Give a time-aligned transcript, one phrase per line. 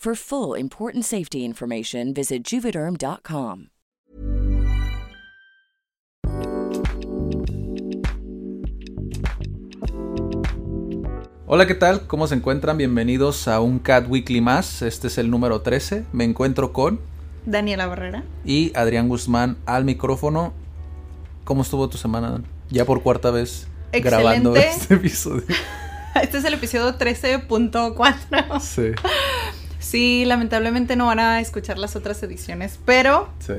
[0.00, 3.66] For full important safety information, visit juvederm.com.
[11.46, 12.06] Hola, ¿qué tal?
[12.06, 12.78] ¿Cómo se encuentran?
[12.78, 14.80] Bienvenidos a un Cat Weekly más.
[14.80, 16.06] Este es el número 13.
[16.12, 16.98] Me encuentro con
[17.44, 18.24] Daniela Barrera.
[18.42, 20.54] y Adrián Guzmán al micrófono.
[21.44, 22.30] ¿Cómo estuvo tu semana?
[22.30, 22.46] Dan?
[22.70, 25.44] Ya por cuarta vez grabando este episodio.
[26.20, 28.60] Este es el episodio 13.4.
[28.60, 28.92] Sí,
[29.80, 33.54] Sí, lamentablemente no van a escuchar las otras ediciones, pero sí.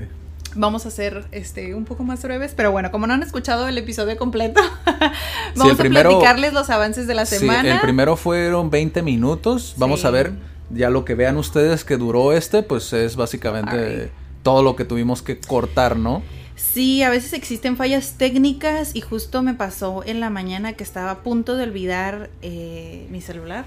[0.56, 2.54] vamos a ser este un poco más breves.
[2.56, 4.62] Pero bueno, como no han escuchado el episodio completo,
[5.56, 7.74] vamos primero- a platicarles los avances de la Sí, semana.
[7.74, 9.74] el primero fueron 20 minutos.
[9.78, 10.08] Vamos Sí.
[10.08, 10.32] a ver,
[10.70, 14.12] ya lo que vean ustedes que duró este, pues es básicamente
[14.44, 16.22] todo lo que tuvimos que cortar, ¿no?
[16.56, 21.10] Sí, a veces existen fallas técnicas y justo me pasó en la mañana que estaba
[21.12, 23.66] a punto de olvidar eh, mi celular.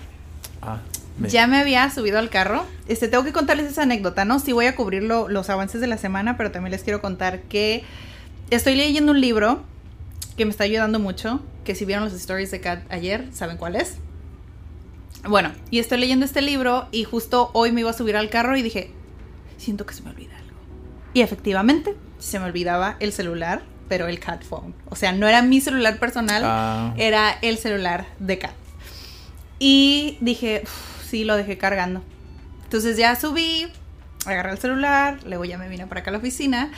[0.63, 0.79] Ah,
[1.19, 2.65] me- Ya me había subido al carro.
[2.89, 4.39] Este, tengo que contarles esa anécdota, ¿no?
[4.41, 7.41] Sí voy a cubrir lo- los avances de la semana, pero también les quiero contar
[7.43, 7.85] que
[8.51, 9.63] estoy leyendo un libro
[10.37, 13.77] que me está ayudando mucho, que si vieron los stories de Kat ayer, saben cuál
[13.77, 13.97] es.
[15.27, 18.57] Bueno, y estoy leyendo este libro y justo hoy me iba a subir al carro
[18.57, 18.91] y dije,
[19.57, 20.57] siento que se me olvida algo.
[21.15, 24.75] Y efectivamente, se me olvidaba el celular, pero el Cat Phone.
[24.91, 26.95] O sea, no era mi celular personal, Ah.
[26.99, 28.53] era el celular de Kat.
[29.59, 32.03] Y dije, "Uf, sí, lo dejé cargando.
[32.65, 33.67] Entonces ya subí,
[34.27, 36.71] agarré el celular, luego ya me vine para acá a la oficina.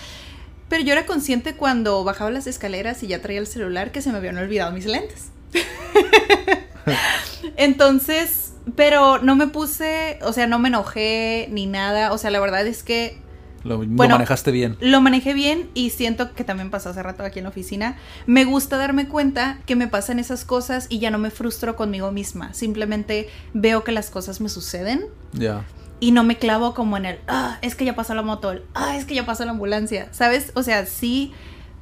[0.69, 4.11] Pero yo era consciente cuando bajaba las escaleras y ya traía el celular que se
[4.11, 5.31] me habían olvidado mis lentes.
[7.57, 12.13] Entonces, pero no me puse, o sea, no me enojé ni nada.
[12.13, 13.19] O sea, la verdad es que
[13.67, 14.77] lo, manejaste bien.
[14.81, 17.97] lo manejé bien y siento que también pasó hace rato aquí en la oficina.
[18.27, 22.13] Me gusta darme cuenta que me pasan esas cosas y ya no me frustro conmigo
[22.13, 22.55] misma.
[22.55, 25.65] Simplemente veo que las cosas me suceden Ya.
[26.01, 28.63] y no me clavo como en el, ah, es que ya pasó la moto, el,
[28.75, 30.53] ah, es que ya pasó la ambulancia, ¿sabes?
[30.55, 31.33] O sea, sí,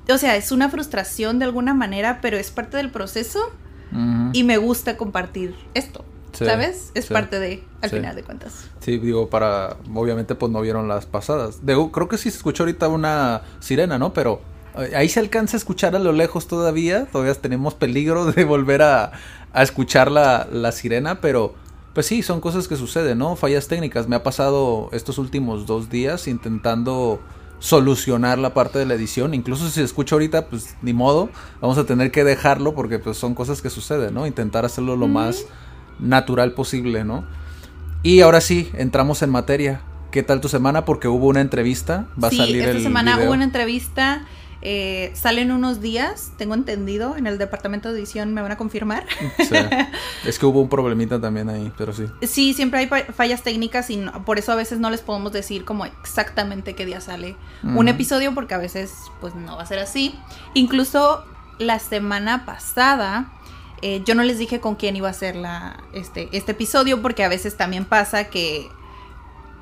[0.08, 3.40] o sea, es una frustración de alguna manera, pero es parte del proceso
[3.92, 4.30] Ujú.
[4.32, 6.90] y me gusta compartir esto, Sí, ¿sabes?
[6.94, 7.96] Es sí, parte de, al sí.
[7.96, 8.70] final de cuentas.
[8.80, 9.76] Sí, digo, para.
[9.94, 11.64] Obviamente, pues no vieron las pasadas.
[11.64, 14.12] Digo, creo que sí se escuchó ahorita una sirena, ¿no?
[14.12, 14.40] Pero
[14.76, 17.06] eh, ahí se alcanza a escuchar a lo lejos todavía.
[17.06, 19.12] Todavía tenemos peligro de volver a,
[19.52, 21.54] a escuchar la, la sirena, pero.
[21.94, 23.36] Pues sí, son cosas que suceden, ¿no?
[23.36, 24.08] Fallas técnicas.
[24.08, 27.20] Me ha pasado estos últimos dos días intentando
[27.60, 29.32] solucionar la parte de la edición.
[29.32, 31.30] Incluso si se escucha ahorita, pues ni modo.
[31.60, 34.26] Vamos a tener que dejarlo porque pues son cosas que suceden, ¿no?
[34.26, 35.46] Intentar hacerlo lo más
[35.98, 37.24] natural posible, ¿no?
[38.02, 39.80] Y ahora sí, entramos en materia.
[40.10, 40.84] ¿Qué tal tu semana?
[40.84, 42.06] Porque hubo una entrevista.
[42.22, 43.26] Va sí, a salir esta el semana video.
[43.28, 44.24] hubo una entrevista.
[44.66, 49.04] eh, salen unos días, tengo entendido, en el departamento de edición me van a confirmar.
[49.38, 49.54] Sí.
[50.26, 52.06] Es que hubo un problemita también ahí, pero sí.
[52.22, 55.32] Sí, siempre hay fa- fallas técnicas y no- por eso a veces no les podemos
[55.32, 59.66] decir como exactamente qué día sale un episodio porque a veces pues no va a
[59.66, 60.14] ser así.
[60.54, 61.24] Incluso
[61.58, 63.32] la semana pasada
[63.86, 67.22] eh, yo no les dije con quién iba a ser la, este, este episodio porque
[67.22, 68.66] a veces también pasa que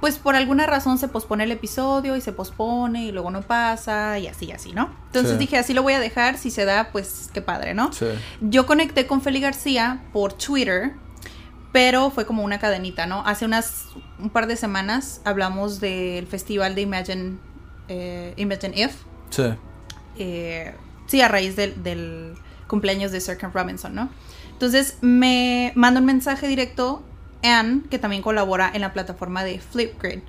[0.01, 4.19] pues por alguna razón se pospone el episodio y se pospone y luego no pasa
[4.19, 4.91] y así, así, ¿no?
[5.07, 5.39] Entonces Sí.
[5.39, 7.93] dije, así lo voy a dejar, si se da, pues qué padre, ¿no?
[7.93, 8.07] Sí.
[8.41, 10.93] Yo conecté con Feli García por Twitter,
[11.73, 13.25] pero fue como una cadenita, ¿no?
[13.27, 13.87] Hace unas
[14.19, 17.39] un par de semanas hablamos del festival de Imagine,
[17.89, 18.95] eh, Imagine If.
[19.31, 19.45] Sí.
[20.19, 20.75] eh,
[21.07, 22.35] sí, a raíz del, del
[22.73, 24.09] cumpleaños de Sir Ken Robinson, ¿no?
[24.53, 27.03] Entonces me manda un mensaje directo
[27.45, 30.21] Anne, que también colabora en la plataforma de Flipgrid.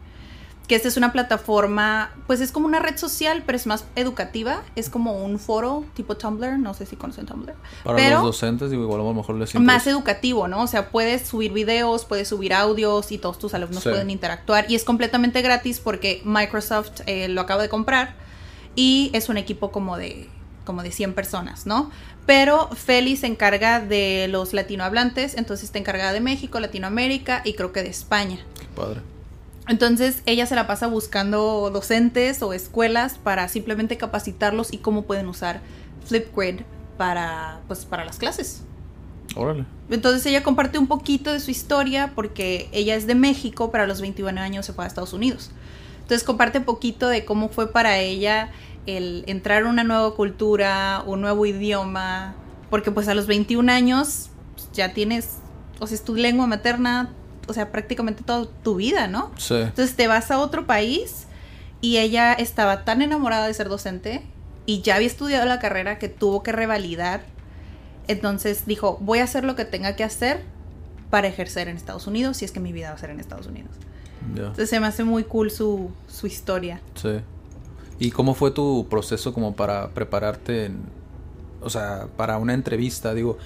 [0.67, 4.63] que esta es una plataforma, pues es como una red social, pero es más educativa,
[4.77, 7.53] es como un foro tipo Tumblr, no sé si conocen Tumblr.
[7.83, 9.89] Para pero los docentes, digo, igual a lo mejor les más interesa.
[9.89, 10.61] educativo, ¿no?
[10.63, 13.89] O sea, puedes subir videos, puedes subir audios y todos tus alumnos Sí.
[13.89, 14.65] pueden interactuar.
[14.69, 18.15] Y es completamente gratis porque Microsoft eh, lo acaba de comprar
[18.75, 20.29] y es un equipo como de,
[20.63, 21.91] como de 100 personas, ¿no?
[22.25, 27.71] Pero Feli se encarga de los latinohablantes, entonces está encargada de México, Latinoamérica y creo
[27.71, 28.39] que de España.
[28.59, 29.01] Qué padre.
[29.67, 35.27] Entonces ella se la pasa buscando docentes o escuelas para simplemente capacitarlos y cómo pueden
[35.27, 35.61] usar
[36.05, 36.61] Flipgrid
[36.97, 38.63] para, pues, para las clases.
[39.35, 39.65] Órale.
[39.89, 43.87] Entonces ella comparte un poquito de su historia porque ella es de México, pero a
[43.87, 45.51] los 21 años se fue a Estados Unidos.
[46.01, 48.51] Entonces comparte un poquito de cómo fue para ella
[48.85, 52.35] el entrar a una nueva cultura, un nuevo idioma,
[52.69, 55.37] porque pues a los 21 años pues, ya tienes,
[55.79, 57.11] o sea, es tu lengua materna,
[57.47, 59.31] o sea, prácticamente toda tu vida, ¿no?
[59.37, 59.55] Sí.
[59.55, 61.27] Entonces te vas a otro país
[61.81, 64.23] y ella estaba tan enamorada de ser docente
[64.65, 67.23] y ya había estudiado la carrera que tuvo que revalidar.
[68.07, 70.41] Entonces dijo, voy a hacer lo que tenga que hacer
[71.09, 73.47] para ejercer en Estados Unidos, si es que mi vida va a ser en Estados
[73.47, 73.71] Unidos.
[74.29, 76.81] Entonces se me hace muy cool su, su historia.
[76.95, 77.19] Sí.
[77.99, 80.77] ¿Y cómo fue tu proceso como para prepararte en,
[81.61, 83.13] o sea, para una entrevista?
[83.13, 83.37] Digo,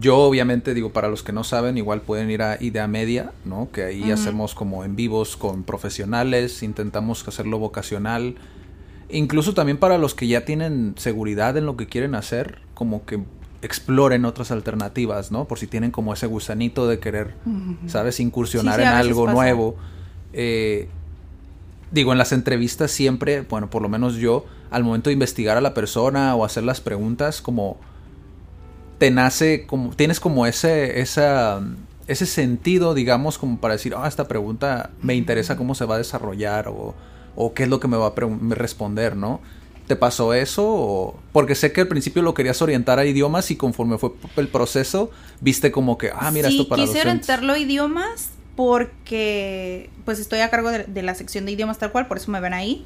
[0.00, 3.68] yo obviamente digo, para los que no saben, igual pueden ir a Idea Media, ¿no?
[3.72, 8.36] Que ahí hacemos como en vivos con profesionales, intentamos hacerlo vocacional.
[9.10, 13.20] Incluso también para los que ya tienen seguridad en lo que quieren hacer, como que
[13.62, 15.46] exploren otras alternativas, ¿no?
[15.46, 17.34] Por si tienen como ese gusanito de querer,
[17.86, 18.20] ¿sabes?
[18.20, 19.34] Incursionar Sí, sí, en algo pasa.
[19.34, 19.76] nuevo.
[20.34, 20.88] Eh,
[21.90, 25.60] digo, en las entrevistas siempre, bueno, por lo menos yo, al momento de investigar a
[25.60, 27.78] la persona o hacer las preguntas, como
[28.98, 31.60] te nace, como tienes como ese, esa,
[32.06, 35.98] ese sentido, digamos, como para decir, ah, esta pregunta me interesa cómo se va a
[35.98, 36.94] desarrollar o,
[37.36, 38.12] o qué es lo que me va a
[38.50, 39.40] responder, ¿no?
[39.86, 40.64] ¿Te pasó eso?
[40.66, 44.48] O- Porque sé que al principio lo querías orientar a idiomas y conforme fue el
[44.48, 45.10] proceso,
[45.40, 47.06] viste como que, ah, mira, sí, esto para quise docentes.
[47.28, 51.92] orientarlo a idiomas porque pues estoy a cargo de, de la sección de idiomas tal
[51.92, 52.84] cual, por eso me ven ahí.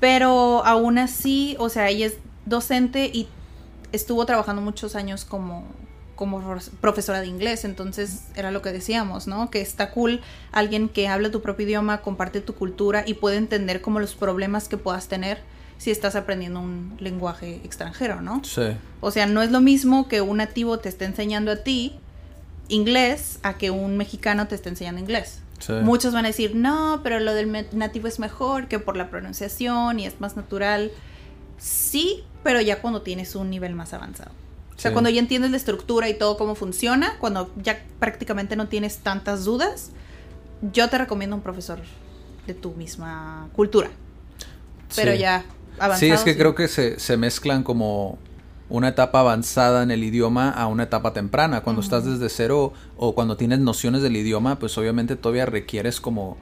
[0.00, 3.28] Pero aún así, o sea, ella es docente y
[3.92, 5.64] estuvo trabajando muchos años como,
[6.16, 9.50] como prof- profesora de inglés, entonces era lo que decíamos, ¿no?
[9.50, 10.20] Que está cool
[10.52, 14.68] alguien que habla tu propio idioma, comparte tu cultura y puede entender como los problemas
[14.68, 15.38] que puedas tener
[15.78, 18.42] si estás aprendiendo un lenguaje extranjero, ¿no?
[18.44, 18.62] Sí.
[19.00, 21.98] O sea, no es lo mismo que un nativo te esté enseñando a ti
[22.68, 25.40] inglés a que un mexicano te esté enseñando inglés.
[25.60, 25.72] Sí.
[25.72, 30.00] Muchos van a decir, no, pero lo del nativo es mejor que por la pronunciación
[30.00, 30.90] y es más natural.
[31.58, 34.30] Sí, pero ya cuando tienes un nivel más avanzado.
[34.76, 34.92] O sea, Sí.
[34.92, 39.44] cuando ya entiendes la estructura y todo cómo funciona, cuando ya prácticamente no tienes tantas
[39.44, 39.90] dudas,
[40.72, 41.78] yo te recomiendo un profesor
[42.46, 43.90] de tu misma cultura.
[44.96, 45.18] Pero Sí.
[45.18, 45.44] ya
[45.78, 46.00] avanzado.
[46.00, 48.18] Sí, es que creo que se, se mezclan como
[48.68, 51.60] una etapa avanzada en el idioma a una etapa temprana.
[51.60, 56.36] Cuando estás desde cero o cuando tienes nociones del idioma, pues obviamente todavía requieres como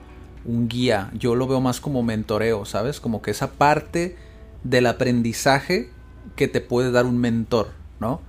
[0.45, 1.11] un guía.
[1.15, 3.01] Yo lo veo más como mentoreo, ¿sabes?
[3.01, 4.17] Como que esa parte
[4.65, 5.91] del aprendizaje
[6.37, 7.71] que te puede dar un mentor,
[8.01, 8.21] ¿no?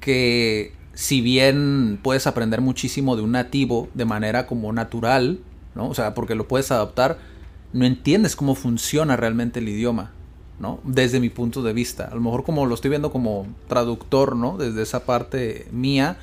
[0.00, 5.40] Que si bien puedes aprender muchísimo de un nativo de manera como natural,
[5.74, 5.88] ¿no?
[5.88, 7.18] O sea, porque lo puedes adaptar,
[7.72, 10.12] no entiendes cómo funciona realmente el idioma,
[10.58, 10.80] ¿no?
[10.84, 12.04] Desde mi punto de vista.
[12.04, 14.56] A lo mejor como lo estoy viendo como traductor, ¿no?
[14.56, 16.16] Desde esa parte mía,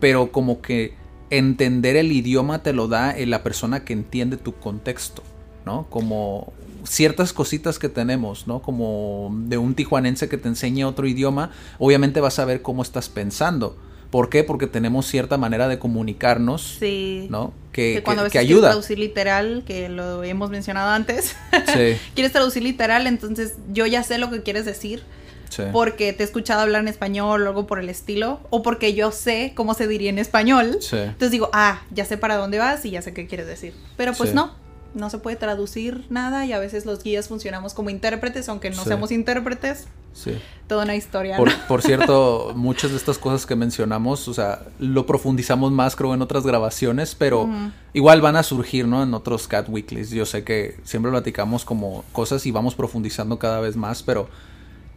[0.00, 0.94] pero como que
[1.30, 5.22] entender el idioma te lo da eh, la persona que entiende tu contexto,
[5.64, 5.86] ¿no?
[5.90, 6.52] Como
[6.84, 8.60] ciertas cositas que tenemos, ¿no?
[8.62, 13.08] Como de un tijuanense que te enseña otro idioma, obviamente vas a ver cómo estás
[13.08, 13.76] pensando.
[14.10, 14.44] ¿Por qué?
[14.44, 17.26] Porque tenemos cierta manera de comunicarnos, Sí.
[17.30, 17.52] ¿no?
[17.72, 18.68] Que, que cuando a que- veces que quieres ayuda.
[18.70, 21.34] traducir literal, que lo hemos mencionado antes,
[21.74, 25.02] Sí, quieres traducir literal, entonces yo ya sé lo que quieres decir
[25.50, 25.62] sí.
[25.72, 29.10] porque te he escuchado hablar en español o algo por el estilo, o porque yo
[29.12, 30.78] sé cómo se diría en español.
[30.80, 30.96] Sí.
[30.96, 33.74] Entonces digo, ah, ya sé para dónde vas y ya sé qué quieres decir.
[33.96, 34.54] Pero pues no,
[34.96, 38.82] no se puede traducir nada y a veces los guías funcionamos como intérpretes, aunque no
[38.82, 38.88] Sí.
[38.88, 39.86] seamos intérpretes.
[40.12, 40.38] sí.
[40.66, 41.36] Toda una historia.
[41.36, 41.54] Por, ¿no?
[41.68, 46.22] por cierto, muchas de estas cosas que mencionamos, o sea, lo profundizamos más creo en
[46.22, 47.70] otras grabaciones, pero Ujú.
[47.92, 49.02] igual van a surgir, ¿no?
[49.04, 50.10] En otros Cat Weeklies.
[50.10, 54.28] Yo sé que siempre platicamos como cosas y vamos profundizando cada vez más, pero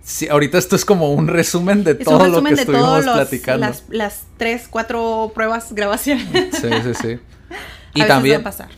[0.01, 2.61] sí, ahorita esto es como un resumen de Es todo un lo resumen que de
[2.61, 3.67] estuvimos todas platicando.
[3.67, 6.25] las, las tres, cuatro pruebas grabaciones.
[6.55, 7.07] Sí, sí, sí.
[7.49, 7.55] a
[7.93, 8.69] Y veces también, va a pasar.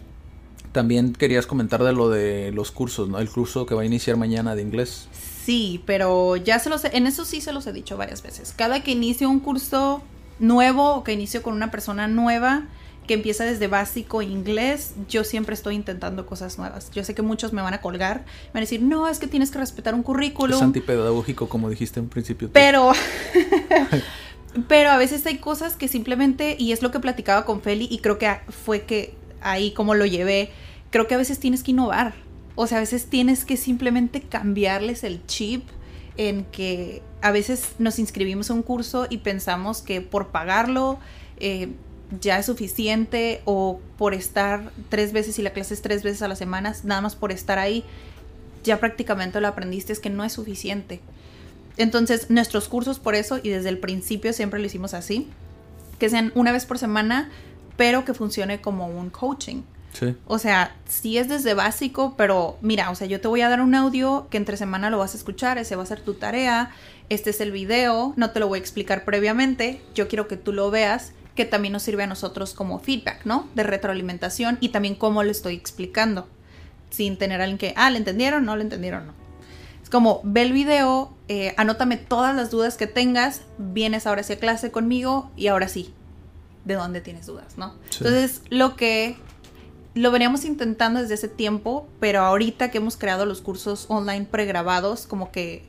[0.72, 3.20] También querías comentar de lo de los cursos, ¿no?
[3.20, 5.08] El curso que va a iniciar mañana de inglés.
[5.46, 8.54] Sí, pero ya se los he- en eso sí se los he dicho varias veces.
[8.56, 10.02] Cada que inicio un curso
[10.40, 12.64] nuevo o que inicio con una persona nueva,
[13.08, 16.92] que empieza desde básico inglés, yo siempre estoy intentando cosas nuevas.
[16.92, 19.28] Yo sé que muchos me van a colgar, me van a decir, no, es que
[19.28, 20.56] tienes que respetar un currículum.
[20.56, 22.50] Es antipedagógico, como dijiste en principio.
[22.54, 22.92] Pero,
[24.68, 28.00] pero a veces hay cosas que simplemente, y es lo que platicaba con Feli, y
[28.00, 30.52] creo que fue que ahí como lo llevé,
[30.90, 32.14] creo que a veces tienes que innovar.
[32.56, 35.68] O sea, a veces tienes que simplemente cambiarles el chip
[36.18, 41.00] en que a veces nos inscribimos a un curso y pensamos que por pagarlo
[41.40, 41.70] eh,
[42.20, 46.28] ya es suficiente o por estar tres veces y la clase es tres veces a
[46.28, 47.86] la semana, nada más por estar ahí,
[48.64, 51.00] ya prácticamente lo aprendiste, es que no es suficiente.
[51.78, 55.30] Entonces, nuestros cursos por eso, y desde el principio siempre lo hicimos así,
[56.00, 57.32] que sean una vez por semana,
[57.82, 59.64] pero que funcione como un coaching.
[59.94, 60.16] Sí.
[60.28, 63.60] O sea, sí es desde básico, pero mira, o sea, yo te voy a dar
[63.60, 66.70] un audio que entre semana lo vas a escuchar, ese va a ser tu tarea,
[67.10, 70.54] este es el video, no te lo voy a explicar previamente, yo quiero que tú
[70.54, 73.50] lo veas, que también nos sirve a nosotros como feedback, ¿no?
[73.56, 76.28] De retroalimentación y también cómo lo estoy explicando,
[76.92, 78.46] sin tener alguien que, ah, ¿le entendieron?
[78.46, 79.08] No, ¿le entendieron?
[79.08, 79.14] No.
[79.82, 84.38] Es como, ve el video, eh, anótame todas las dudas que tengas, vienes ahora hacia
[84.38, 85.96] clase conmigo y ahora sí,
[86.66, 87.74] de dónde tienes dudas, ¿no?
[87.90, 87.98] Sí.
[88.00, 89.18] Entonces, lo que
[89.94, 95.06] lo veníamos intentando desde ese tiempo, pero ahorita que hemos creado los cursos online pregrabados,
[95.06, 95.64] como que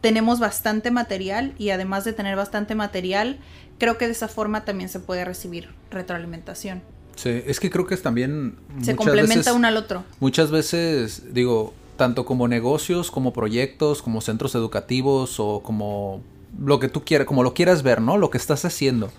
[0.00, 3.38] tenemos bastante material y además de tener bastante material,
[3.78, 6.82] creo que de esa forma también se puede recibir retroalimentación.
[7.16, 8.56] Sí, es que creo que es también...
[8.82, 10.04] Se complementa veces- uno al otro.
[10.20, 16.20] Muchas veces, digo, tanto como negocios, como proyectos, como centros educativos o como
[16.58, 18.16] lo que tú quieras, como lo quieras ver, ¿no?
[18.18, 19.10] Lo que estás haciendo.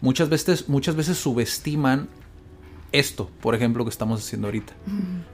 [0.00, 2.08] Muchas veces, muchas veces subestiman
[2.92, 4.72] esto, por ejemplo, que estamos haciendo ahorita.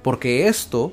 [0.03, 0.93] Porque esto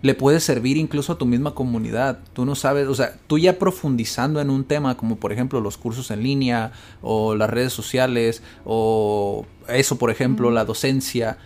[0.00, 2.20] le puede servir incluso a tu misma comunidad.
[2.32, 5.76] Tú no sabes, o sea, tú ya profundizando en un tema como por ejemplo los
[5.76, 11.38] cursos en línea o las redes sociales o eso, por ejemplo, la docencia,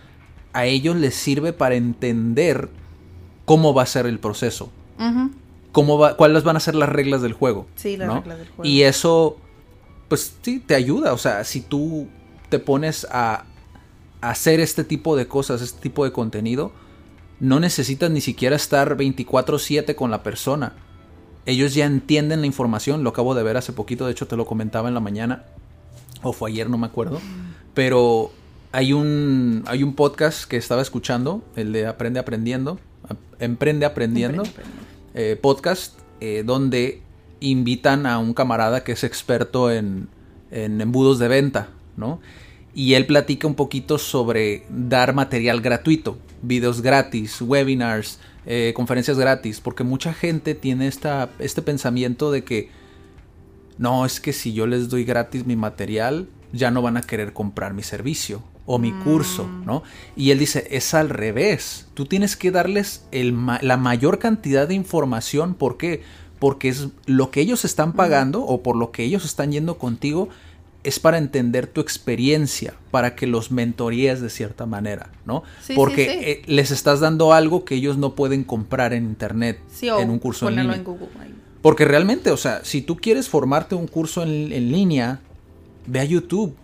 [0.53, 2.69] a ellos les sirve para entender
[3.45, 4.69] cómo va a ser el proceso,
[5.71, 7.67] cómo va, cuáles van a ser las reglas del juego.
[7.75, 8.15] Sí, las ¿no?
[8.17, 8.69] reglas del juego.
[8.69, 9.37] Y eso,
[10.07, 11.13] pues sí, te ayuda.
[11.13, 12.07] O sea, si tú
[12.49, 13.45] te pones a,
[14.21, 16.71] hacer este tipo de cosas, este tipo de contenido,
[17.41, 20.73] no necesitas ni siquiera estar 24/7 con la persona.
[21.45, 24.45] Ellos ya entienden la información, lo acabo de ver hace poquito, de hecho te lo
[24.45, 25.43] comentaba en la mañana,
[26.21, 27.19] o fue ayer, no me acuerdo,
[27.73, 28.31] pero
[28.71, 32.79] hay un, hay un podcast que estaba escuchando, el de Aprende Aprendiendo,
[33.09, 34.71] Ap- Emprende Aprendiendo, emprende.
[35.15, 37.01] eh, podcast eh, donde
[37.49, 40.07] invitan a un camarada que es experto en,
[40.51, 42.19] en embudos de venta, ¿no?
[42.75, 49.59] Y él platica un poquito sobre dar material gratuito, videos gratis, webinars, eh, conferencias gratis,
[49.61, 52.69] porque mucha gente tiene esta, este pensamiento de que
[53.77, 57.33] no, es que si yo les doy gratis mi material, ya no van a querer
[57.33, 59.83] comprar mi servicio o mi curso, ¿no?
[60.15, 61.87] Y él dice, es al revés.
[61.95, 65.53] Tú tienes que darles el ma- la mayor cantidad de información.
[65.53, 66.01] ¿Por qué?
[66.43, 70.27] Porque es lo que ellos están pagando o por lo que ellos están yendo contigo
[70.83, 75.43] es para entender tu experiencia, para que los mentorías de cierta manera, ¿no?
[75.61, 76.25] Sí, Porque sí, sí.
[76.25, 80.19] eh, les estás dando algo que ellos no pueden comprar en internet, o en un
[80.19, 80.75] curso en línea.
[80.75, 81.07] en Google.
[81.61, 85.21] Porque realmente, o sea, si tú quieres formarte un curso en, en línea,
[85.87, 86.55] ve a YouTube.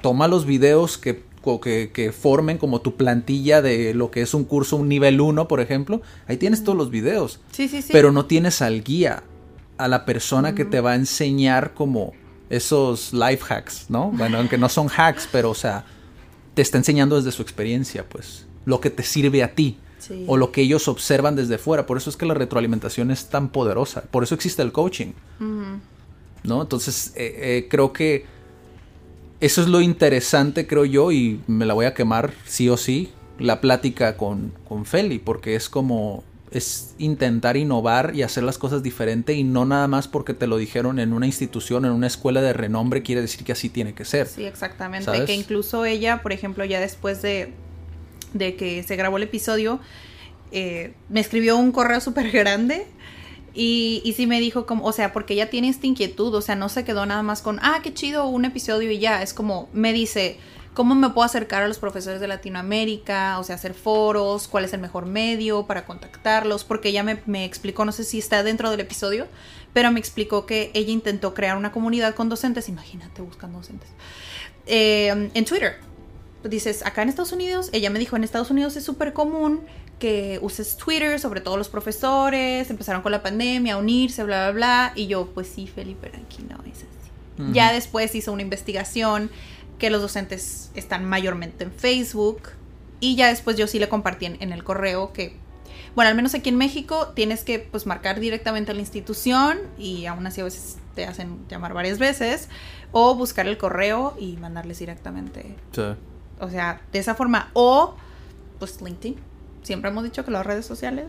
[0.00, 1.27] Toma los videos que,
[1.60, 5.48] que, que formen como tu plantilla de lo que es un curso, un nivel 1,
[5.48, 6.02] por ejemplo.
[6.26, 7.40] Ahí tienes todos los videos.
[7.52, 7.88] Sí, sí, sí.
[7.92, 9.22] Pero no tienes al guía,
[9.78, 12.12] a la persona que te va a enseñar como
[12.50, 14.10] esos life hacks, ¿no?
[14.10, 15.84] Bueno, aunque no son hacks, pero o sea,
[16.54, 20.24] te está enseñando desde su experiencia, pues, lo que te sirve a ti Sí.
[20.28, 21.84] o lo que ellos observan desde fuera.
[21.84, 24.02] Por eso es que la retroalimentación es tan poderosa.
[24.02, 25.08] Por eso existe el coaching.
[26.44, 26.62] ¿No?
[26.62, 28.24] Entonces, eh, eh, creo que
[29.40, 33.12] eso es lo interesante, creo yo, y me la voy a quemar sí o sí,
[33.38, 38.82] la plática con, con Feli, porque es como, es intentar innovar y hacer las cosas
[38.82, 42.42] diferente y no nada más porque te lo dijeron en una institución, en una escuela
[42.42, 44.26] de renombre, quiere decir que así tiene que ser.
[44.26, 45.04] Sí, exactamente.
[45.04, 45.22] ¿Sabes?
[45.22, 47.52] Que incluso ella, por ejemplo, ya después de,
[48.34, 49.78] de que se grabó el episodio,
[50.50, 52.86] eh, me escribió un correo súper grande
[53.60, 56.68] y, sí me dijo como, o sea, porque ella tiene esta inquietud, o sea, no
[56.68, 59.92] se quedó nada más con, ah, qué chido, un episodio y ya, es como, me
[59.92, 60.38] dice,
[60.74, 63.36] ¿cómo me puedo acercar a los profesores de Latinoamérica?
[63.40, 67.44] O sea, hacer foros, cuál es el mejor medio para contactarlos, porque ella me, me
[67.44, 69.26] explicó, no sé si está dentro del episodio,
[69.72, 73.88] pero me explicó que ella intentó crear una comunidad con docentes, imagínate buscando docentes,
[74.66, 75.80] eh, en Twitter.
[76.44, 79.62] Dices, acá en Estados Unidos, ella me dijo, en Estados Unidos es súper común
[79.98, 84.52] que uses Twitter, sobre todo los profesores, empezaron con la pandemia a unirse, bla, bla,
[84.52, 84.92] bla.
[84.94, 87.52] Y yo, pues sí, Felipe, pero aquí no es así.
[87.52, 89.30] Ya después hizo una investigación
[89.78, 92.50] que los docentes están mayormente en Facebook.
[93.00, 95.36] Y ya después yo sí le compartí en, en el correo que,
[95.94, 100.06] bueno, al menos aquí en México tienes que pues marcar directamente a la institución y
[100.06, 102.48] aún así a veces te hacen llamar varias veces
[102.90, 105.54] o buscar el correo y mandarles directamente.
[105.70, 105.82] Sí.
[106.40, 107.50] O sea, de esa forma.
[107.52, 107.94] O,
[108.58, 109.27] pues LinkedIn.
[109.68, 111.04] Siempre hemos dicho que las redes sociales.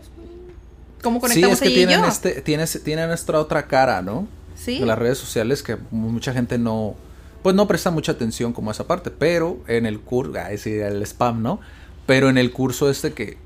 [1.02, 2.06] ¿Cómo Sí, conectamos es que ella y tienen, yo?
[2.08, 4.28] este, tienes, tienen esta otra cara, ¿no?
[4.54, 4.78] Sí.
[4.80, 6.94] De las redes sociales que mucha gente no,
[7.42, 10.74] pues no presta mucha atención como a esa parte, pero en el curso, ah, sí,
[10.74, 11.58] el spam, ¿no?
[12.04, 13.38] Pero en el curso este que,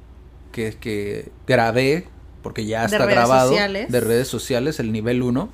[0.51, 2.09] que, que grabé,
[2.43, 3.93] porque ya De está redes grabado, sociales.
[3.93, 5.49] de redes sociales, el nivel 1,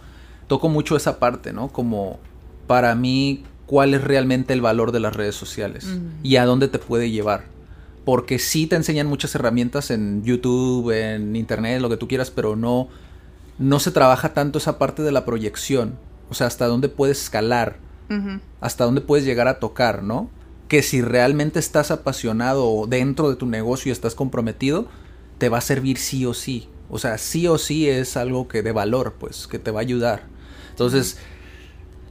[0.46, 1.68] toco mucho esa parte, ¿no?
[1.68, 2.18] Como
[2.66, 5.86] para mí, cuál es realmente el valor de las redes sociales
[6.22, 7.44] y a dónde te puede llevar.
[8.04, 12.56] Porque sí te enseñan muchas herramientas en YouTube, en Internet, lo que tú quieras, pero
[12.56, 12.88] no,
[13.58, 15.98] no se trabaja tanto esa parte de la proyección.
[16.30, 17.78] O sea, hasta dónde puedes escalar,
[18.60, 20.30] hasta dónde puedes llegar a tocar, ¿no?
[20.68, 24.88] Que si realmente estás apasionado dentro de tu negocio y estás comprometido,
[25.38, 26.68] te va a servir sí o sí.
[26.88, 29.82] O sea, sí o sí es algo que de valor, pues, que te va a
[29.82, 30.24] ayudar.
[30.70, 31.18] Entonces,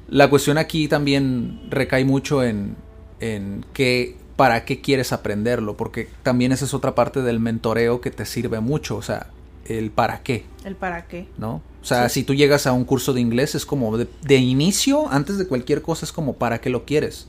[0.07, 2.75] la cuestión aquí también recae mucho en,
[3.19, 8.09] en qué, para qué quieres aprenderlo, porque también esa es otra parte del mentoreo que
[8.09, 9.27] te sirve mucho, o sea,
[9.65, 10.45] el para qué.
[10.63, 11.27] El para qué.
[11.37, 11.61] ¿no?
[11.81, 12.21] O sea, Sí.
[12.21, 15.45] si tú llegas a un curso de inglés es como de, de inicio, antes de
[15.45, 17.27] cualquier cosa, es como para qué lo quieres.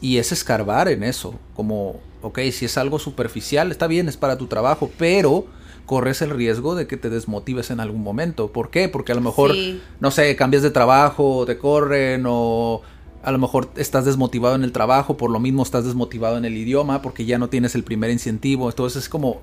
[0.00, 4.38] Y es escarbar en eso, como, ok, si es algo superficial, está bien, es para
[4.38, 5.44] tu trabajo, pero
[5.86, 8.52] corres el riesgo de que te desmotives en algún momento.
[8.52, 8.88] ¿Por qué?
[8.88, 9.80] Porque a lo mejor, Sí.
[9.98, 12.82] no sé, cambias de trabajo, te corren o
[13.22, 16.56] a lo mejor estás desmotivado en el trabajo, por lo mismo estás desmotivado en el
[16.56, 18.68] idioma porque ya no tienes el primer incentivo.
[18.68, 19.40] Entonces es como,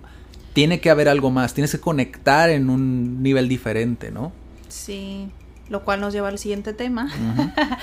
[0.53, 4.31] tiene que haber algo más, tienes que conectar en un nivel diferente, ¿no?
[4.69, 5.29] Sí.
[5.67, 7.11] Lo cual nos lleva al siguiente tema.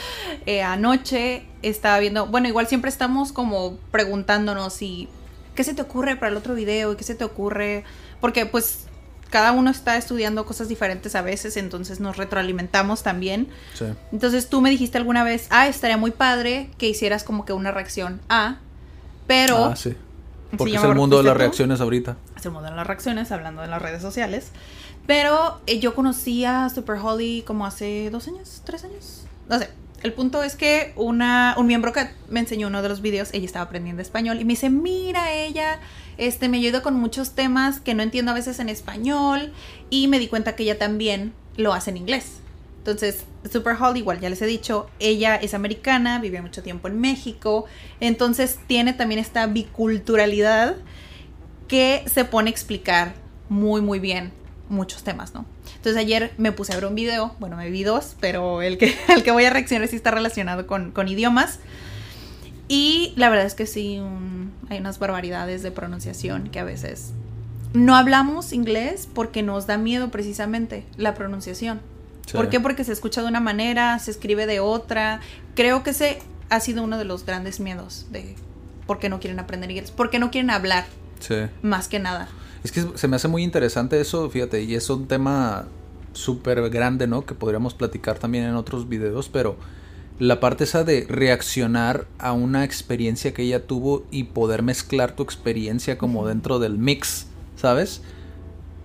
[0.47, 5.09] Eh, anoche estaba viendo, bueno, igual siempre estamos como preguntándonos si,
[5.55, 6.97] ¿qué se te ocurre para el otro video?
[6.97, 7.85] ¿Qué se te ocurre?
[8.21, 8.87] Porque pues
[9.33, 13.49] cada uno está estudiando cosas diferentes a veces, entonces nos retroalimentamos también.
[13.75, 13.87] Sí.
[14.12, 17.73] Entonces tú me dijiste alguna vez, ah, estaría muy padre que hicieras como que una
[17.73, 18.59] reacción a,
[19.27, 19.65] pero...
[19.65, 19.97] Ah, sí.
[20.57, 21.38] Porque es el mundo de las tú.
[21.38, 22.18] reacciones ahorita.
[22.37, 24.51] es el mundo de las reacciones, hablando de las redes sociales.
[25.07, 29.25] Pero eh, yo conocí a Super Holly como hace dos años, tres años.
[29.49, 29.71] No sé.
[30.03, 33.47] El punto es que una, un miembro que me enseñó uno de los videos, ella
[33.47, 35.79] estaba aprendiendo español y me dice, mira ella,
[36.19, 39.53] este, me ayuda con muchos temas que no entiendo a veces en español
[39.91, 42.38] y me di cuenta que ella también lo hace en inglés.
[42.79, 47.01] Entonces, Super Holly, igual ya les he dicho, ella es americana, vive mucho tiempo en
[47.01, 47.67] México,
[48.01, 50.75] entonces tiene también esta biculturalidad
[51.69, 53.15] que se pone a explicar
[53.49, 55.44] muy, muy bien muchos temas, ¿no?
[55.77, 58.96] Entonces ayer me puse a ver un video, bueno, me vi dos, pero el que,
[59.09, 61.59] el que voy a reaccionar sí está relacionado con, con idiomas.
[62.68, 67.11] Y la verdad es que sí, un- hay unas barbaridades de pronunciación que a veces
[67.75, 71.81] no hablamos inglés porque nos da miedo precisamente la pronunciación.
[72.27, 72.33] Sí.
[72.37, 72.61] ¿Por qué?
[72.61, 75.20] Porque se escucha de una manera, se escribe de otra.
[75.55, 76.20] Creo que ese
[76.51, 78.37] ha sido uno de los grandes miedos de
[78.87, 80.85] por qué no quieren aprender inglés, por qué no quieren hablar,
[81.20, 81.35] Sí.
[81.62, 82.29] más que nada.
[82.64, 85.66] Es que se me hace muy interesante eso, fíjate, y es un tema
[86.12, 87.25] súper grande, ¿no?
[87.27, 89.57] Que podríamos platicar también en otros videos, pero
[90.18, 95.22] la parte esa de reaccionar a una experiencia que ella tuvo y poder mezclar tu
[95.22, 98.03] experiencia como dentro del mix, ¿sabes?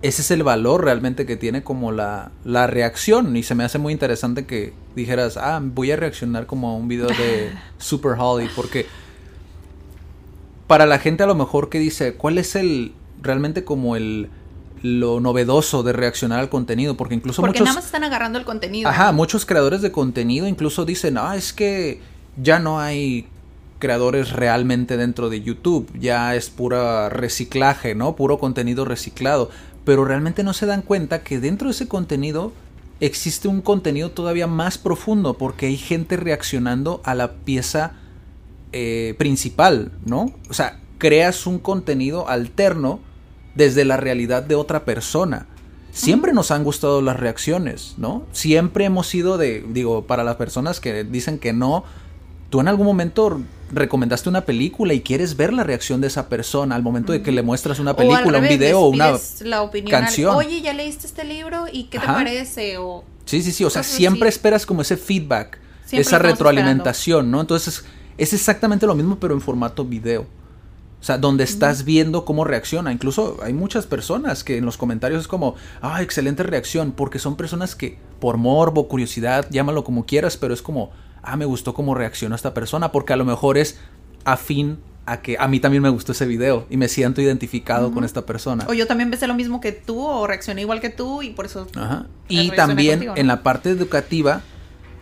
[0.00, 3.78] Ese es el valor realmente que tiene como la, la reacción y se me hace
[3.78, 8.48] muy interesante que dijeras, ah, voy a reaccionar como a un video de Super Holly
[8.56, 8.86] porque
[10.66, 14.28] para la gente a lo mejor que dice, ¿cuál es el realmente como el
[14.82, 16.96] lo novedoso de reaccionar al contenido?
[16.96, 18.88] Porque incluso Porque muchos nada más están agarrando el contenido.
[18.88, 22.00] Ajá, muchos creadores de contenido incluso dicen, ah, es que
[22.36, 23.26] ya no hay
[23.78, 28.16] creadores realmente dentro de YouTube, ya es pura reciclaje, ¿no?
[28.16, 29.50] Puro contenido reciclado.
[29.84, 32.52] Pero realmente no se dan cuenta que dentro de ese contenido
[33.00, 37.92] existe un contenido todavía más profundo porque hay gente reaccionando a la pieza
[38.72, 40.32] eh, principal, ¿no?
[40.50, 43.00] O sea, creas un contenido alterno
[43.58, 45.46] desde la realidad de otra persona.
[45.92, 48.24] Siempre nos han gustado las reacciones, ¿no?
[48.32, 51.82] Siempre hemos sido de, digo, para las personas que dicen que no,
[52.50, 53.40] tú en algún momento
[53.72, 57.32] recomendaste una película y quieres ver la reacción de esa persona al momento de que
[57.32, 60.36] le muestras una O película, un video o una la opinión al- canción.
[60.36, 61.66] Oye, ¿ya leíste este libro?
[61.70, 62.14] ¿Y qué te Ajá.
[62.14, 62.78] parece?
[62.78, 63.64] O Sí, sí, sí.
[63.64, 67.40] O sea, siempre esperas como ese feedback, Siempre esa retroalimentación, ¿no?
[67.40, 67.84] Entonces,
[68.18, 70.26] es exactamente lo mismo, pero en formato video.
[71.00, 72.92] O sea, donde estás viendo cómo reacciona.
[72.92, 77.36] Incluso hay muchas personas que en los comentarios es como, ah, excelente reacción, porque son
[77.36, 80.90] personas que, por morbo, curiosidad, llámalo como quieras, pero es como,
[81.22, 83.78] ah, me gustó cómo reaccionó esta persona, porque a lo mejor es
[84.24, 88.04] afín a que a mí también me gustó ese video y me siento identificado con
[88.04, 88.66] esta persona.
[88.68, 91.46] O yo también pensé lo mismo que tú o reaccioné igual que tú y por
[91.46, 91.66] eso...
[91.76, 92.06] Ajá.
[92.28, 94.42] Y también en la parte educativa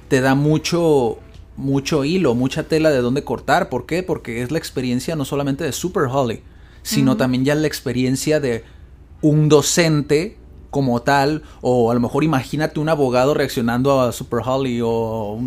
[0.08, 1.18] te da mucho
[1.56, 3.68] mucho hilo, mucha tela de dónde cortar.
[3.68, 4.02] ¿Por qué?
[4.02, 6.42] Porque es la experiencia no solamente de Super Holly,
[6.82, 8.64] sino también ya la experiencia de
[9.22, 10.36] un docente
[10.70, 15.38] como tal, o a lo mejor imagínate un abogado reaccionando a Super Holly, o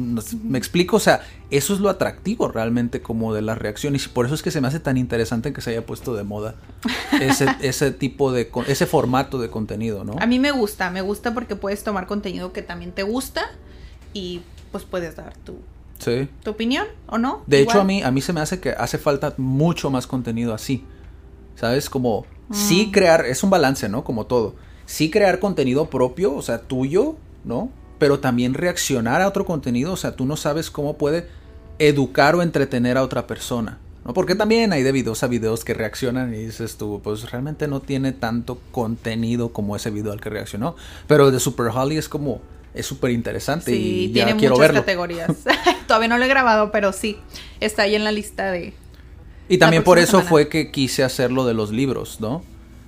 [0.43, 4.25] me explico, o sea, eso es lo atractivo realmente como de las reacciones, y por
[4.25, 6.55] eso es que se me hace tan interesante que se haya puesto de moda
[7.21, 10.15] ese, ese tipo de, ese formato de contenido, ¿no?
[10.19, 13.51] A mí me gusta, me gusta porque puedes tomar contenido que también te gusta
[14.13, 14.41] y
[14.71, 15.57] pues puedes dar tu
[15.99, 16.29] Sí.
[16.43, 17.43] ¿Tu opinión o no?
[17.45, 20.53] De hecho, a mí, a mí se me hace que hace falta mucho más contenido
[20.53, 20.85] así.
[21.55, 21.89] ¿Sabes?
[21.89, 22.91] Como sí mm.
[22.91, 24.03] crear, es un balance, ¿no?
[24.03, 24.55] Como todo.
[24.85, 27.69] Sí crear contenido propio, o sea, tuyo, ¿no?
[27.99, 31.27] Pero también reaccionar a otro contenido, o sea, tú no sabes cómo puede
[31.79, 33.77] educar o entretener a otra persona.
[34.05, 34.13] ¿no?
[34.13, 37.81] Porque también hay de videos a videos que reaccionan y dices tú, pues realmente no
[37.81, 40.75] tiene tanto contenido como ese video al que reaccionó.
[41.07, 42.41] Pero de Super Holly es como,
[42.79, 45.31] es súper interesante y ya tiene quiero muchas categorías.
[45.87, 47.17] Todavía no lo he grabado, pero sí,
[47.59, 48.73] está ahí en la lista de...
[49.47, 52.43] Y también por eso fue que quise hacerlo de los libros, ¿no?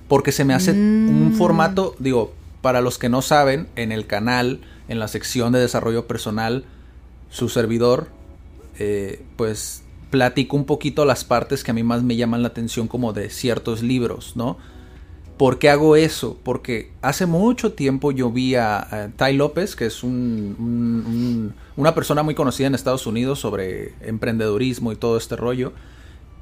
[0.08, 1.36] Porque se me hace un mm.
[1.36, 6.06] formato, digo, para los que no saben, en el canal, en la sección de desarrollo
[6.06, 6.64] personal,
[7.30, 8.08] su servidor,
[8.78, 12.86] eh, pues platico un poquito las partes que a mí más me llaman la atención
[12.86, 14.58] como de ciertos libros, ¿no?
[15.42, 16.38] ¿Por qué hago eso?
[16.44, 22.36] Porque hace mucho tiempo yo vi a, Ty López, que es un, una persona muy
[22.36, 25.72] conocida en Estados Unidos sobre emprendedurismo y todo este rollo.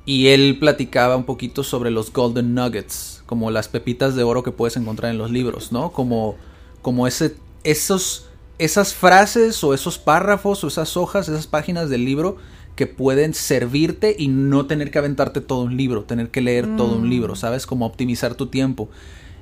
[0.04, 4.52] Y él platicaba un poquito sobre los golden nuggets, como las pepitas de oro que
[4.52, 5.92] puedes encontrar en los libros, ¿no?
[5.92, 6.36] Como,
[6.82, 8.26] como ese, esos,
[8.58, 12.36] esas frases o esos párrafos o esas hojas, esas páginas del libro
[12.80, 16.96] que pueden servirte y no tener que aventarte todo un libro, tener que leer todo
[16.96, 17.36] un libro, mm.
[17.36, 17.66] ¿sabes?
[17.66, 18.88] Como optimizar tu tiempo.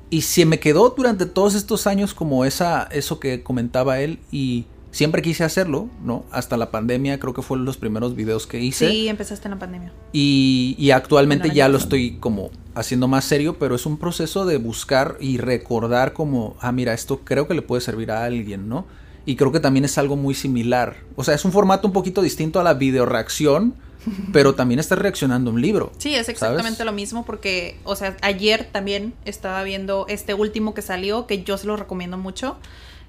[0.09, 4.65] Y se me quedó durante todos estos años como esa, eso que comentaba él y
[4.91, 6.25] siempre quise hacerlo, ¿no?
[6.31, 8.89] Hasta la pandemia creo que fueron los primeros videos que hice.
[8.89, 9.93] Sí, empezaste en la pandemia.
[10.11, 14.57] Y, y actualmente ya lo estoy como haciendo más serio, pero es un proceso de
[14.57, 18.85] buscar y recordar como, ah, mira, esto creo que le puede servir a alguien, ¿no?
[19.29, 20.95] Y creo que también es algo muy similar.
[21.15, 23.75] O sea, es un formato un poquito distinto a la videoreacción,
[24.33, 25.91] pero también estás reaccionando a un libro.
[25.99, 30.81] Sí, es exactamente lo mismo porque, o sea, ayer también estaba viendo este último que
[30.81, 32.57] salió, que yo se lo recomiendo mucho.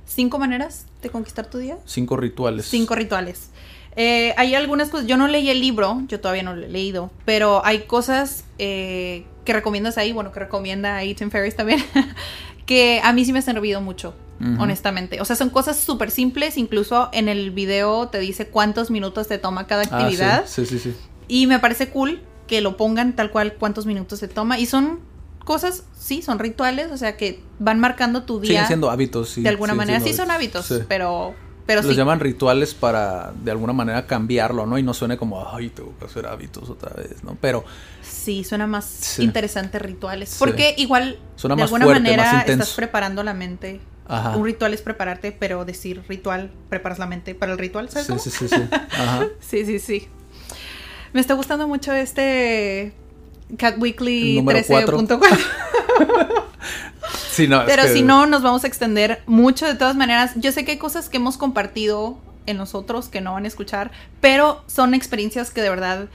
[0.04, 1.78] Cinco maneras de conquistar tu día.
[1.86, 2.66] Cinco rituales.
[2.66, 3.48] Cinco rituales.
[3.96, 7.10] Eh, hay algunas cosas, yo no leí el libro, yo todavía no lo he leído,
[7.24, 11.82] pero hay cosas eh, que recomiendas ahí, bueno, que recomienda ahí Tim Ferriss también,
[12.66, 14.12] que a mí sí me han servido mucho
[14.58, 15.20] honestamente.
[15.20, 19.38] O sea, son cosas súper simples, incluso en el video te dice cuántos minutos te
[19.38, 20.44] toma cada ah, actividad.
[20.46, 20.94] sí, sí, sí,
[21.28, 24.58] Y me parece cool que lo pongan tal cual cuántos minutos te toma.
[24.58, 25.00] Y son
[25.44, 28.50] cosas, sí, son rituales, o sea, que van marcando tu día.
[28.50, 29.42] Siguen siendo hábitos, sí.
[29.42, 31.34] De alguna manera, sí son hábitos, pero...
[31.66, 34.76] Pero Los llaman rituales para de alguna manera cambiarlo, ¿no?
[34.76, 37.36] Y no suene como, ay, tengo que hacer hábitos otra vez, ¿no?
[37.40, 37.64] Pero.
[38.02, 40.34] Sí, suena más interesante rituales.
[40.36, 43.80] Porque igual, suena de alguna manera, estás preparando la mente
[44.36, 48.06] un ritual es prepararte, pero decir ritual, preparas la mente para el ritual, ¿sabes?
[48.06, 48.62] Sí, sí, sí, sí.
[48.92, 49.26] Ajá.
[49.40, 50.08] sí, sí, sí.
[51.12, 52.92] Me está gustando mucho este
[53.56, 55.38] Cat Weekly 13.4.
[57.30, 60.32] sí, no, pero si no, nos vamos a extender mucho de todas maneras.
[60.36, 63.90] Yo sé que hay cosas que hemos compartido en nosotros que no van a escuchar,
[64.20, 66.08] pero son experiencias que de verdad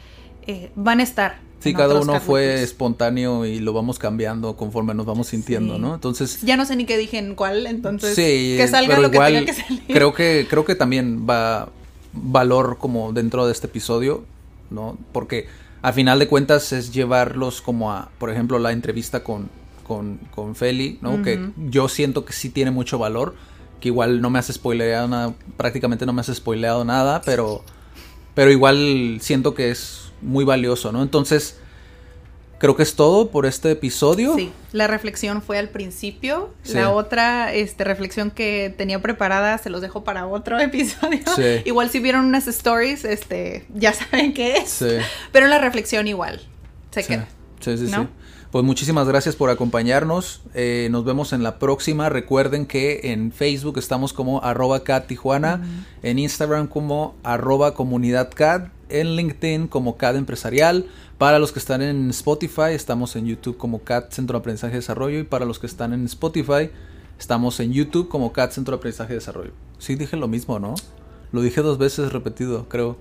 [0.48, 5.06] eh, van a estar Sí, cada uno fue espontáneo y lo vamos cambiando conforme nos
[5.06, 5.96] vamos sintiendo, ¿no?
[5.96, 9.20] Entonces ya no sé ni qué dije en cuál, entonces sí, que salga lo que
[9.20, 9.84] tenga que salir.
[9.88, 11.70] Creo que creo que también va
[12.14, 14.24] valor como dentro de este episodio,
[14.70, 14.98] ¿no?
[15.12, 15.48] Porque
[15.82, 19.50] a final de cuentas es llevarlos como a, por ejemplo, la entrevista con
[19.86, 21.22] con, con Feli, ¿no?
[21.22, 23.36] Que yo siento que sí tiene mucho valor,
[23.80, 27.64] que igual no me hace spoileado nada, prácticamente no me hace spoileado nada, pero
[28.34, 31.02] pero igual siento que es muy valioso, ¿no?
[31.02, 31.58] Entonces,
[32.58, 34.36] creo que es todo por este episodio.
[34.36, 36.54] Sí, la reflexión fue al principio.
[36.66, 41.20] La otra este, reflexión que tenía preparada se los dejo para otro episodio.
[41.66, 44.70] Igual si vieron unas stories, este, ya saben qué es.
[44.70, 44.98] Sí.
[45.32, 46.42] Pero la reflexión igual
[46.92, 47.28] se queda.
[47.60, 47.96] Sí, sí, sí.
[48.56, 50.42] Pues muchísimas gracias por acompañarnos.
[50.54, 52.08] Eh, nos vemos en la próxima.
[52.08, 55.62] Recuerden que en Facebook estamos como arroba cat Tijuana,
[56.04, 60.86] en Instagram como arroba comunidad cat, en LinkedIn como cat empresarial.
[61.18, 64.78] Para los que están en Spotify, estamos en YouTube como cat Centro de Aprendizaje y
[64.78, 65.20] Desarrollo.
[65.20, 66.70] Y para los que están en Spotify,
[67.20, 69.52] estamos en YouTube como cat Centro de Aprendizaje y Desarrollo.
[69.80, 70.76] Sí, dije lo mismo, ¿no?
[71.32, 72.98] Lo dije dos veces repetido, creo.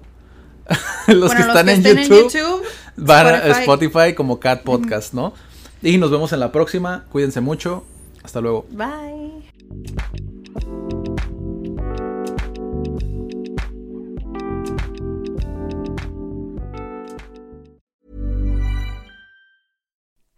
[1.09, 2.63] los, Bueno, que están, en, YouTube,
[2.97, 3.61] van a Spotify.
[3.61, 5.35] Spotify como Cat Podcast, ¿no?
[5.83, 7.05] Y nos vemos en la próxima.
[7.11, 7.85] Cuídense mucho.
[8.23, 8.67] Hasta luego.
[8.71, 10.14] Bye.